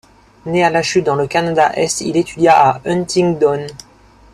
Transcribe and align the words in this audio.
Né 0.47 0.63
à 0.63 0.71
Lachute 0.71 1.03
dans 1.05 1.13
le 1.15 1.27
Canada-Est, 1.27 2.01
il 2.01 2.17
étudia 2.17 2.59
à 2.59 2.81
Huntingdon. 2.85 3.67